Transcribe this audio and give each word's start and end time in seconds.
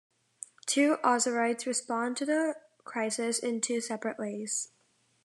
Two 0.65 0.97
Ozurites 1.03 1.67
respond 1.67 2.17
to 2.17 2.25
the 2.25 2.55
crisis 2.85 3.37
in 3.37 3.61
two 3.61 3.79
separate 3.79 4.17
ways. 4.17 4.71